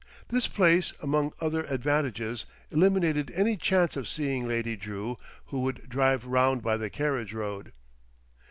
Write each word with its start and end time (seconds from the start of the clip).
This 0.29 0.47
place 0.47 0.93
among 1.03 1.31
other 1.39 1.63
advantages 1.65 2.47
eliminated 2.71 3.31
any 3.35 3.55
chance 3.55 3.95
of 3.95 4.07
seeing 4.09 4.47
Lady 4.47 4.75
Drew, 4.75 5.19
who 5.49 5.59
would 5.59 5.87
drive 5.89 6.25
round 6.25 6.63
by 6.63 6.75
the 6.77 6.89
carriage 6.89 7.33
road. 7.35 7.71